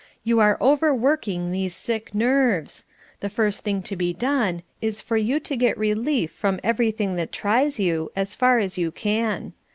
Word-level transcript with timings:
You 0.23 0.39
are 0.39 0.57
overworking 0.59 1.51
these 1.51 1.75
sick 1.75 2.15
nerves. 2.15 2.87
The 3.19 3.29
first 3.29 3.63
thing 3.63 3.83
to 3.83 3.95
be 3.95 4.13
done 4.13 4.63
is 4.81 4.99
for 4.99 5.15
you 5.15 5.39
to 5.41 5.55
get 5.55 5.77
relief 5.77 6.31
from 6.31 6.59
everything 6.63 7.17
that 7.17 7.31
tries 7.31 7.79
you, 7.79 8.11
as 8.15 8.33
far 8.33 8.57
as 8.57 8.79
you 8.79 8.89
can. 8.91 9.53